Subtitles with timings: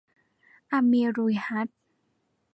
[0.71, 1.77] อะมีรุ้ลฮัจย์